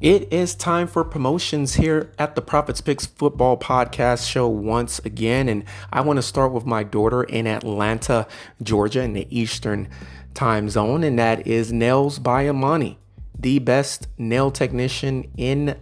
[0.00, 5.48] It is time for promotions here at the Prophets Picks Football Podcast Show once again.
[5.48, 8.26] And I want to start with my daughter in Atlanta,
[8.60, 9.88] Georgia, in the Eastern
[10.34, 12.98] time zone, and that is Nails by Amani,
[13.38, 15.78] the best nail technician in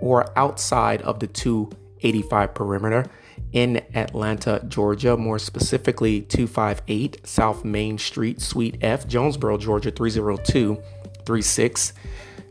[0.00, 3.06] or outside of the 285 perimeter
[3.52, 11.94] in Atlanta, Georgia, more specifically 258 South Main Street, Suite F, Jonesboro, Georgia 30236.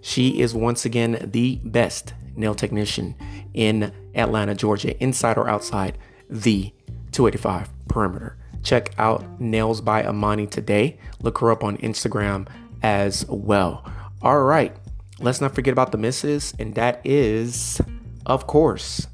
[0.04, 3.16] She is once again the best nail technician
[3.54, 5.98] in Atlanta, Georgia, inside or outside
[6.30, 6.74] the
[7.14, 8.36] 285 perimeter.
[8.64, 11.00] Check out Nails by Amani today.
[11.22, 12.50] Look her up on Instagram
[12.82, 13.90] as well.
[14.22, 14.76] All right,
[15.20, 17.80] let's not forget about the misses, and that is,
[18.26, 19.08] of course,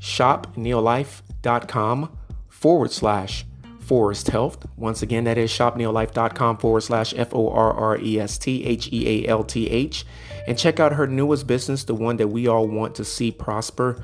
[0.00, 3.44] shopneolife.com forward slash
[3.86, 4.66] Forrest Health.
[4.76, 8.88] Once again, that is shopneolife.com forward slash F O R R E S T H
[8.92, 10.04] E A L T H
[10.46, 14.02] and check out her newest business, the one that we all want to see prosper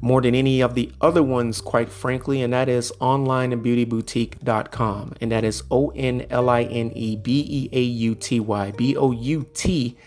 [0.00, 5.14] more than any of the other ones, quite frankly, and that is onlineandbeautyboutique.com.
[5.20, 8.70] And that is O N L I N E B E A U T Y
[8.72, 9.98] B O U T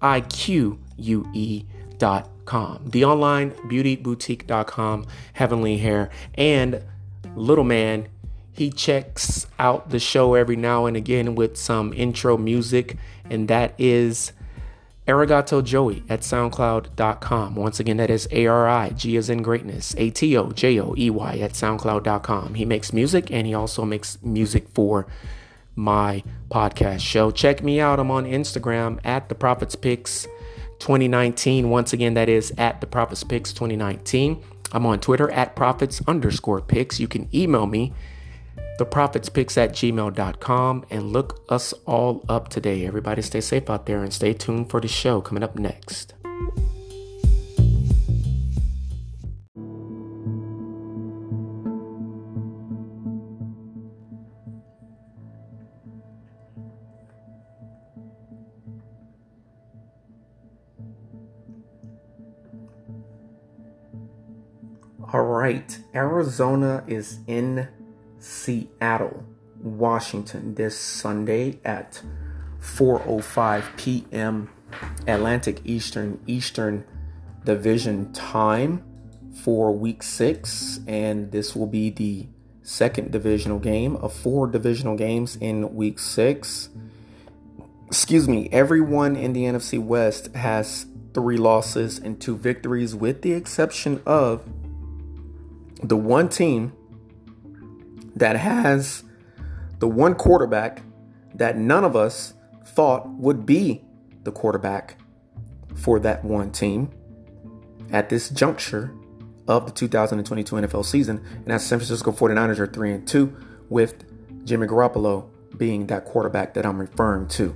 [0.00, 2.84] I Q U E.com.
[2.86, 6.84] The online beauty boutique.com, Heavenly Hair, and
[7.34, 8.06] Little Man.
[8.60, 13.72] He checks out the show every now and again with some intro music, and that
[13.78, 14.34] is
[15.08, 17.54] Arigato Joey at SoundCloud.com.
[17.54, 20.78] Once again, that is A R I G as in greatness, A T O J
[20.78, 22.52] O E Y at SoundCloud.com.
[22.52, 25.06] He makes music and he also makes music for
[25.74, 27.30] my podcast show.
[27.30, 27.98] Check me out.
[27.98, 30.24] I'm on Instagram at the Prophets Picks
[30.80, 31.70] 2019.
[31.70, 34.42] Once again, that is at the Prophets Picks 2019.
[34.72, 37.00] I'm on Twitter at Prophets underscore Picks.
[37.00, 37.94] You can email me
[38.80, 42.86] theprophetspicks at gmail.com and look us all up today.
[42.86, 46.14] Everybody stay safe out there and stay tuned for the show coming up next.
[65.12, 67.68] All right, Arizona is in
[68.20, 69.24] Seattle,
[69.58, 72.02] Washington this Sunday at
[72.60, 74.50] 4:05 p.m.
[75.06, 76.84] Atlantic Eastern Eastern
[77.44, 78.84] Division time
[79.42, 82.26] for week 6 and this will be the
[82.62, 86.68] second divisional game of four divisional games in week 6.
[87.86, 93.32] Excuse me, everyone in the NFC West has 3 losses and 2 victories with the
[93.32, 94.44] exception of
[95.82, 96.72] the one team
[98.16, 99.04] that has
[99.78, 100.82] the one quarterback
[101.34, 102.34] that none of us
[102.64, 103.82] thought would be
[104.24, 104.96] the quarterback
[105.74, 106.90] for that one team
[107.90, 108.94] at this juncture
[109.48, 111.24] of the 2022 NFL season.
[111.34, 113.36] And that's San Francisco 49ers are 3 and 2
[113.68, 114.04] with
[114.44, 117.54] Jimmy Garoppolo being that quarterback that I'm referring to.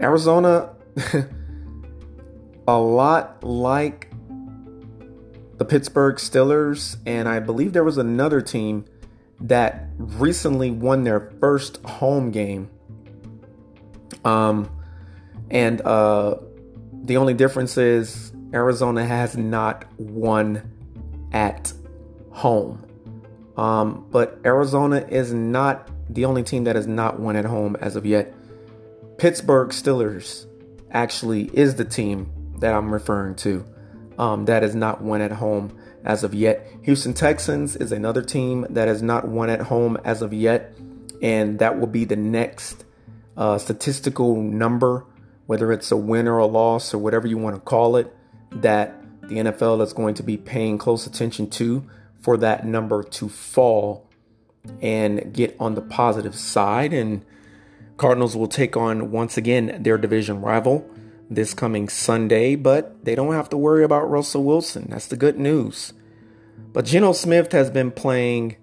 [0.00, 0.74] Arizona
[2.68, 4.10] a lot like
[5.56, 8.84] the Pittsburgh Steelers and I believe there was another team
[9.40, 12.70] that recently won their first home game.
[14.24, 14.70] Um,
[15.50, 16.36] and uh,
[17.04, 20.70] the only difference is Arizona has not won
[21.32, 21.72] at
[22.30, 22.84] home.
[23.56, 27.96] Um, but Arizona is not the only team that has not won at home as
[27.96, 28.34] of yet.
[29.18, 30.46] Pittsburgh Steelers
[30.90, 33.64] actually is the team that I'm referring to
[34.18, 36.66] um, that has not won at home as of yet.
[36.82, 40.76] Houston Texans is another team that has not won at home as of yet,
[41.22, 42.84] and that will be the next
[43.36, 45.04] uh, statistical number,
[45.46, 48.14] whether it's a win or a loss or whatever you want to call it,
[48.50, 48.94] that
[49.28, 51.88] the NFL is going to be paying close attention to
[52.20, 54.08] for that number to fall
[54.82, 56.92] and get on the positive side.
[56.92, 57.24] And
[57.96, 60.88] Cardinals will take on once again their division rival
[61.30, 64.88] this coming Sunday, but they don't have to worry about Russell Wilson.
[64.90, 65.92] That's the good news.
[66.72, 68.56] But Geno Smith has been playing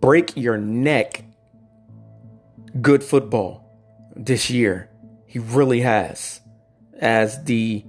[0.00, 1.24] break your neck
[2.80, 3.76] good football
[4.14, 4.88] this year.
[5.26, 6.40] He really has.
[7.00, 7.84] As the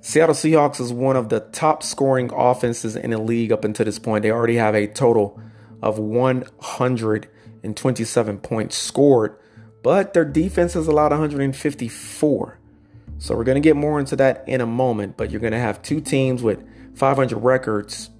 [0.00, 4.00] Seattle Seahawks is one of the top scoring offenses in the league up until this
[4.00, 4.22] point.
[4.22, 5.40] They already have a total
[5.80, 9.38] of 127 points scored,
[9.82, 12.58] but their defense has allowed 154.
[13.18, 15.58] So we're going to get more into that in a moment, but you're going to
[15.58, 16.64] have two teams with
[16.96, 18.10] 500 records.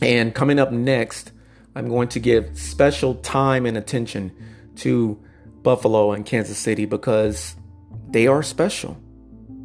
[0.00, 1.32] And coming up next,
[1.74, 4.32] I'm going to give special time and attention
[4.76, 5.22] to
[5.62, 7.56] Buffalo and Kansas City because
[8.10, 8.98] they are special,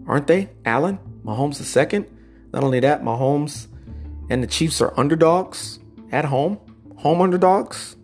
[0.06, 1.00] aren't they, Alan?
[1.24, 2.06] Mahomes is second.
[2.54, 3.68] Not only that, Mahomes
[4.30, 5.80] and the Chiefs are underdogs
[6.12, 6.60] at home,
[6.98, 7.96] home underdogs.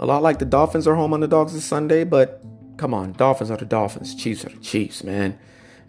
[0.00, 2.42] A lot like the Dolphins are home underdogs this Sunday, but
[2.76, 5.38] come on, Dolphins are the Dolphins, Chiefs are the Chiefs, man.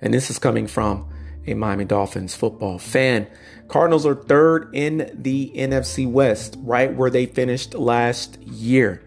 [0.04, 1.10] And this is coming from
[1.48, 3.26] a Miami Dolphins football fan.
[3.70, 9.02] Cardinals are third in the NFC West, right where they finished last year.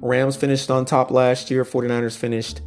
[0.00, 2.60] Rams finished on top last year, 49ers finished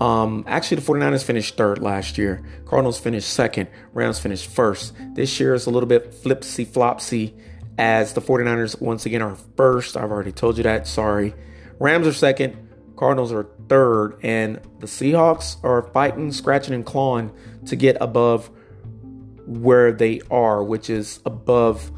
[0.00, 2.42] um, actually, the 49ers finished third last year.
[2.66, 3.68] Cardinals finished second.
[3.92, 4.92] Rams finished first.
[5.14, 7.32] This year is a little bit flipsy flopsy
[7.78, 9.96] as the 49ers once again are first.
[9.96, 10.88] I've already told you that.
[10.88, 11.32] Sorry.
[11.78, 12.68] Rams are second.
[12.96, 14.18] Cardinals are third.
[14.22, 17.32] And the Seahawks are fighting, scratching, and clawing
[17.66, 18.50] to get above
[19.46, 21.90] where they are, which is above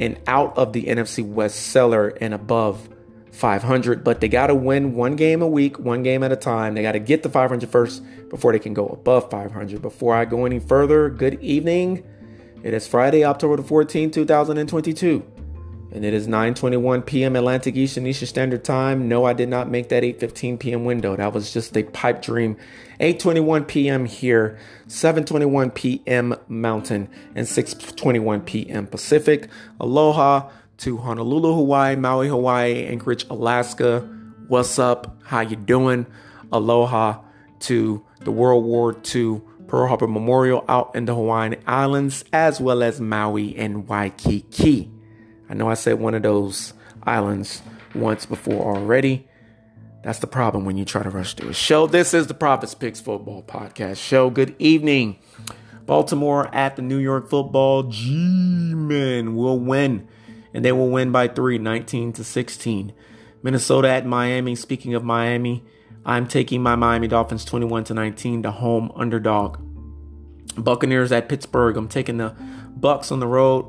[0.00, 2.88] and out of the NFC West cellar and above
[3.32, 6.74] 500, but they got to win one game a week, one game at a time.
[6.74, 9.80] They got to get the 500 first before they can go above 500.
[9.80, 12.04] Before I go any further, good evening.
[12.62, 15.41] It is Friday, October the 14th, 2022
[15.92, 17.36] and it is 9:21 p.m.
[17.36, 19.08] Atlantic Eastern Eastern Standard Time.
[19.08, 20.84] No, I did not make that 8:15 p.m.
[20.84, 21.14] window.
[21.16, 22.56] That was just a pipe dream.
[23.00, 24.06] 8:21 p.m.
[24.06, 24.58] here,
[24.88, 26.34] 7:21 p.m.
[26.48, 28.86] Mountain, and 6:21 p.m.
[28.86, 29.48] Pacific.
[29.78, 30.48] Aloha
[30.78, 34.00] to Honolulu, Hawaii, Maui, Hawaii, Anchorage, Alaska.
[34.48, 35.20] What's up?
[35.24, 36.06] How you doing?
[36.50, 37.20] Aloha
[37.60, 42.82] to the World War II Pearl Harbor Memorial out in the Hawaiian Islands, as well
[42.82, 44.90] as Maui and Waikiki.
[45.52, 46.72] I know I said one of those
[47.02, 47.60] islands
[47.94, 49.28] once before already.
[50.02, 51.86] That's the problem when you try to rush through a show.
[51.86, 54.30] This is the Prophets Picks Football Podcast Show.
[54.30, 55.18] Good evening.
[55.84, 60.08] Baltimore at the New York football G-Men will win,
[60.54, 62.94] and they will win by three, 19 to 16.
[63.42, 64.54] Minnesota at Miami.
[64.54, 65.62] Speaking of Miami,
[66.06, 69.58] I'm taking my Miami Dolphins 21 to 19, the home underdog.
[70.56, 71.76] Buccaneers at Pittsburgh.
[71.76, 72.34] I'm taking the
[72.74, 73.66] Bucks on the road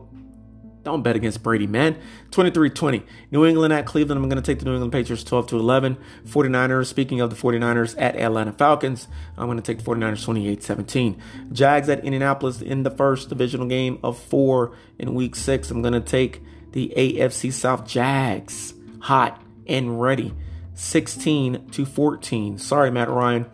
[0.83, 1.97] don't bet against Brady, man.
[2.31, 3.03] 23-20.
[3.31, 4.21] New England at Cleveland.
[4.21, 5.97] I'm going to take the New England Patriots 12 to 11.
[6.25, 9.07] 49ers, speaking of the 49ers at Atlanta Falcons,
[9.37, 11.19] I'm going to take the 49ers 28-17.
[11.53, 15.71] Jags at Indianapolis in the first divisional game of 4 in week 6.
[15.71, 16.41] I'm going to take
[16.73, 20.33] the AFC South Jags hot and ready.
[20.75, 22.57] 16 to 14.
[22.57, 23.45] Sorry, Matt Ryan.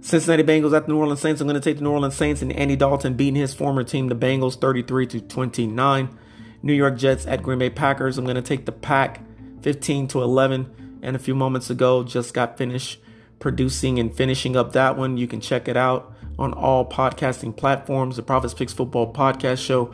[0.00, 1.40] Cincinnati Bengals at the New Orleans Saints.
[1.40, 4.08] I'm going to take the New Orleans Saints and Andy Dalton beating his former team,
[4.08, 6.18] the Bengals, 33 to 29.
[6.62, 8.18] New York Jets at Green Bay Packers.
[8.18, 9.20] I'm going to take the pack
[9.62, 11.00] 15 to 11.
[11.02, 13.00] And a few moments ago, just got finished
[13.40, 15.16] producing and finishing up that one.
[15.16, 18.16] You can check it out on all podcasting platforms.
[18.16, 19.92] The Prophets Picks Football Podcast Show.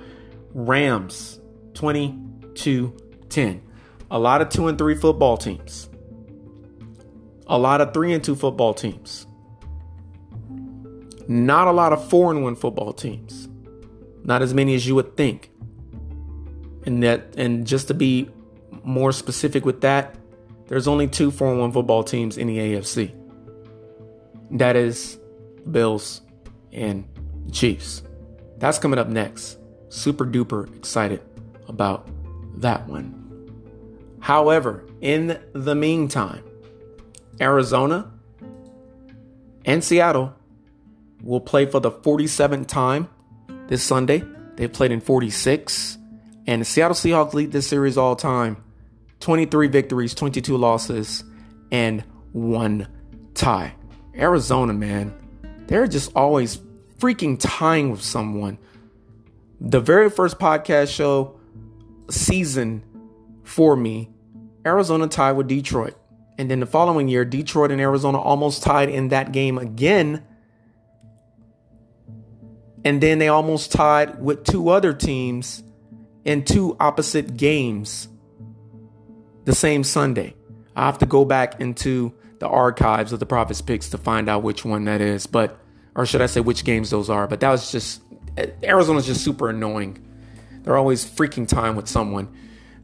[0.52, 1.40] Rams
[1.74, 2.96] 22
[3.28, 3.62] 10.
[4.10, 5.88] A lot of 2 and 3 football teams.
[7.46, 9.26] A lot of 3 and 2 football teams.
[11.26, 13.48] Not a lot of 4 and 1 football teams.
[14.24, 15.50] Not as many as you would think.
[16.86, 18.30] And that and just to be
[18.82, 20.14] more specific with that,
[20.68, 23.14] there's only two 4-1 football teams in the AFC.
[24.52, 25.18] That is
[25.64, 26.22] the Bills
[26.72, 27.06] and
[27.52, 28.02] Chiefs.
[28.58, 29.58] That's coming up next.
[29.88, 31.22] Super duper excited
[31.68, 32.08] about
[32.60, 33.14] that one.
[34.20, 36.42] However, in the meantime,
[37.40, 38.10] Arizona
[39.64, 40.34] and Seattle
[41.22, 43.08] will play for the 47th time
[43.68, 44.22] this Sunday.
[44.56, 45.97] They've played in 46.
[46.48, 48.56] And the Seattle Seahawks lead this series all time
[49.20, 51.22] 23 victories, 22 losses,
[51.70, 52.02] and
[52.32, 52.88] one
[53.34, 53.74] tie.
[54.16, 55.12] Arizona, man,
[55.66, 56.58] they're just always
[56.98, 58.56] freaking tying with someone.
[59.60, 61.38] The very first podcast show
[62.08, 62.82] season
[63.44, 64.08] for me,
[64.64, 65.98] Arizona tied with Detroit.
[66.38, 70.24] And then the following year, Detroit and Arizona almost tied in that game again.
[72.86, 75.62] And then they almost tied with two other teams
[76.28, 78.06] in two opposite games
[79.46, 80.34] the same Sunday.
[80.76, 84.42] I have to go back into the archives of the Prophets picks to find out
[84.42, 85.58] which one that is, but
[85.96, 87.26] or should I say which games those are?
[87.26, 88.02] But that was just
[88.62, 90.06] Arizona's just super annoying.
[90.62, 92.28] They're always freaking time with someone.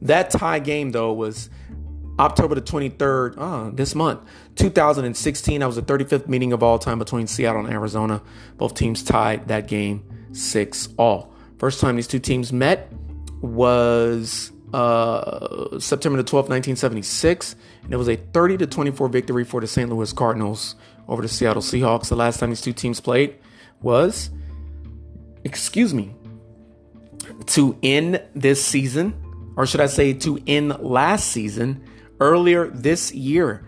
[0.01, 1.51] That tie game though was
[2.19, 4.21] October the 23rd, oh, uh, this month,
[4.55, 5.61] 2016.
[5.61, 8.23] That was the 35th meeting of all time between Seattle and Arizona.
[8.57, 11.35] Both teams tied that game 6 all.
[11.59, 12.91] First time these two teams met
[13.45, 19.61] was uh, September the 12th, 1976, and it was a 30 to 24 victory for
[19.61, 19.89] the St.
[19.89, 20.75] Louis Cardinals
[21.07, 22.09] over the Seattle Seahawks.
[22.09, 23.37] The last time these two teams played
[23.81, 24.31] was,
[25.45, 26.15] excuse me,
[27.47, 29.15] to end this season,
[29.57, 31.85] or should I say to end last season,
[32.21, 33.67] earlier this year,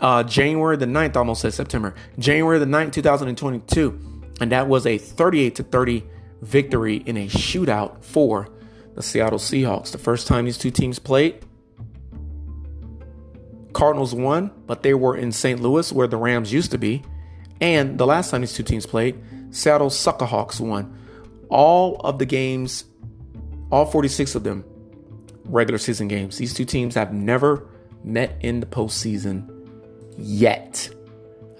[0.00, 4.98] uh, January the 9th, almost said September, January the 9th, 2022, and that was a
[4.98, 6.04] 38 to 30
[6.42, 8.48] victory in a shootout for
[8.96, 9.92] the Seattle Seahawks.
[9.92, 11.44] The first time these two teams played,
[13.72, 15.60] Cardinals won, but they were in St.
[15.60, 17.02] Louis where the Rams used to be.
[17.60, 20.98] And the last time these two teams played, Seattle Suckerhawks won.
[21.50, 22.84] All of the games,
[23.70, 24.64] all 46 of them,
[25.44, 26.38] regular season games.
[26.38, 27.68] These two teams have never
[28.02, 29.46] met in the postseason
[30.16, 30.88] yet.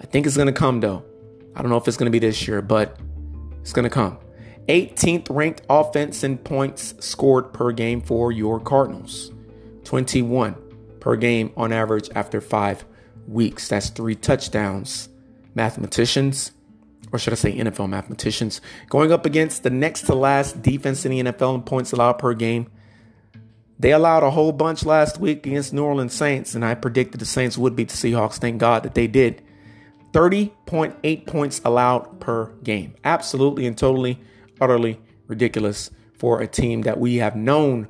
[0.01, 1.05] I think it's going to come though.
[1.55, 2.99] I don't know if it's going to be this year, but
[3.61, 4.17] it's going to come.
[4.67, 9.31] 18th ranked offense in points scored per game for your Cardinals.
[9.85, 10.55] 21
[10.99, 12.85] per game on average after five
[13.27, 13.69] weeks.
[13.69, 15.09] That's three touchdowns.
[15.55, 16.51] Mathematicians,
[17.11, 21.11] or should I say NFL mathematicians, going up against the next to last defense in
[21.11, 22.69] the NFL in points allowed per game.
[23.79, 27.25] They allowed a whole bunch last week against New Orleans Saints, and I predicted the
[27.25, 28.37] Saints would beat the Seahawks.
[28.37, 29.41] Thank God that they did.
[30.13, 32.95] 30.8 points allowed per game.
[33.03, 34.19] Absolutely and totally,
[34.59, 37.87] utterly ridiculous for a team that we have known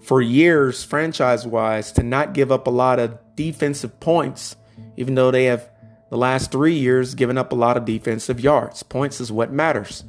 [0.00, 4.54] for years, franchise wise, to not give up a lot of defensive points,
[4.96, 5.68] even though they have
[6.10, 8.82] the last three years given up a lot of defensive yards.
[8.82, 10.04] Points is what matters.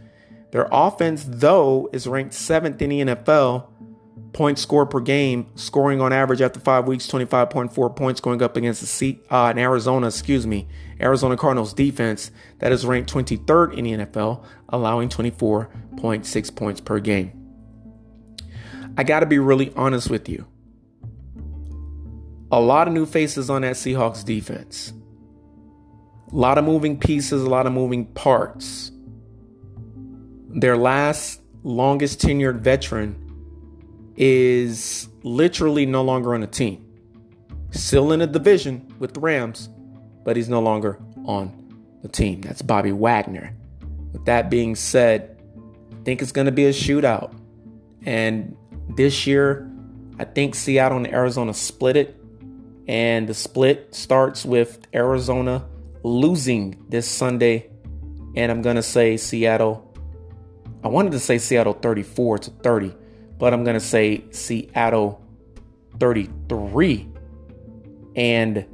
[0.52, 3.68] Their offense, though, is ranked seventh in the NFL
[4.38, 8.82] points scored per game, scoring on average after five weeks, 25.4 points going up against
[8.82, 10.68] the seat, uh, in Arizona, excuse me,
[11.02, 12.30] Arizona Cardinals defense
[12.60, 17.32] that is ranked 23rd in the NFL, allowing 24.6 points per game.
[18.96, 20.46] I got to be really honest with you.
[22.52, 24.94] A lot of new faces on that Seahawks defense.
[26.32, 28.92] A lot of moving pieces, a lot of moving parts.
[30.50, 33.27] Their last longest tenured veteran
[34.18, 36.84] is literally no longer on the team.
[37.72, 39.70] Still in a division with the Rams,
[40.26, 41.54] but he's no longer on
[42.02, 42.42] the team.
[42.42, 43.56] That's Bobby Wagner.
[44.12, 45.40] With that being said,
[45.92, 47.34] I think it's going to be a shootout.
[48.06, 48.58] And
[48.96, 49.70] this year,
[50.18, 52.16] I think Seattle and Arizona split it.
[52.88, 55.66] And the split starts with Arizona
[56.04, 57.70] losing this Sunday.
[58.36, 59.84] And I'm going to say Seattle.
[60.84, 62.96] I wanted to say Seattle 34 to 30
[63.38, 65.22] but I'm going to say Seattle
[66.00, 67.10] 33
[68.16, 68.66] and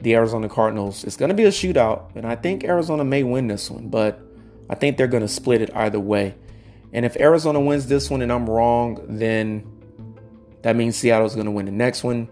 [0.00, 1.04] the Arizona Cardinals.
[1.04, 4.20] It's going to be a shootout, and I think Arizona may win this one, but
[4.68, 6.34] I think they're going to split it either way.
[6.92, 9.70] And if Arizona wins this one and I'm wrong, then
[10.62, 12.28] that means Seattle's going to win the next one,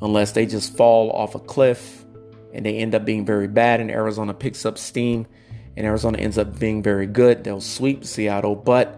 [0.00, 2.04] unless they just fall off a cliff
[2.52, 5.26] and they end up being very bad, and Arizona picks up steam
[5.76, 7.44] and Arizona ends up being very good.
[7.44, 8.97] They'll sweep Seattle, but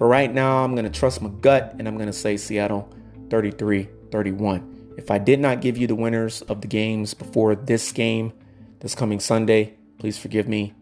[0.00, 2.88] for right now, I'm going to trust my gut and I'm going to say Seattle
[3.28, 4.94] 33 31.
[4.96, 8.32] If I did not give you the winners of the games before this game
[8.78, 10.72] this coming Sunday, please forgive me.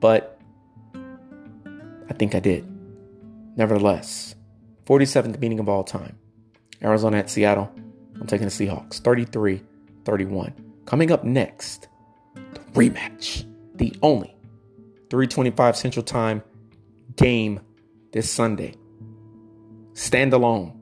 [0.00, 0.40] But
[0.96, 2.66] I think I did.
[3.56, 4.34] Nevertheless,
[4.84, 6.18] 47th meeting of all time.
[6.82, 7.70] Arizona at Seattle.
[8.20, 9.62] I'm taking the Seahawks 33
[10.04, 10.52] 31.
[10.86, 11.86] Coming up next,
[12.34, 13.44] the rematch.
[13.76, 14.34] The only
[15.10, 16.42] 325 Central Time
[17.14, 17.60] game
[18.16, 18.74] this Sunday.
[19.92, 20.72] Stand alone.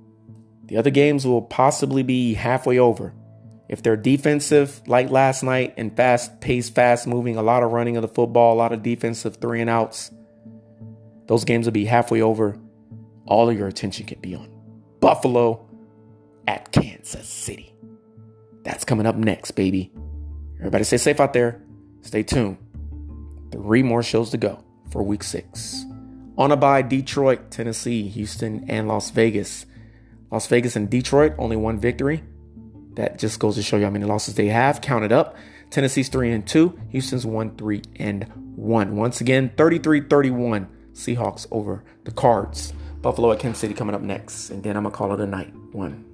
[0.66, 3.12] The other games will possibly be halfway over.
[3.68, 7.96] If they're defensive like last night and fast paced, fast moving, a lot of running
[7.96, 10.10] of the football, a lot of defensive three and outs,
[11.26, 12.56] those games will be halfway over.
[13.26, 14.48] All of your attention can be on
[15.00, 15.68] Buffalo
[16.46, 17.74] at Kansas City.
[18.62, 19.92] That's coming up next, baby.
[20.58, 21.62] Everybody stay safe out there.
[22.02, 22.58] Stay tuned.
[23.50, 25.84] Three more shows to go for week six.
[26.36, 29.66] On a bye, Detroit, Tennessee, Houston, and Las Vegas.
[30.30, 32.24] Las Vegas and Detroit, only one victory.
[32.94, 34.80] That just goes to show you how many losses they have.
[34.80, 35.36] Counted up.
[35.70, 38.24] Tennessee's 3 and 2, Houston's 1 3 and
[38.56, 38.96] 1.
[38.96, 40.68] Once again, 33 31.
[40.92, 42.72] Seahawks over the Cards.
[43.02, 44.50] Buffalo at Kansas City coming up next.
[44.50, 45.52] And then I'm going to call it a night.
[45.72, 46.04] One.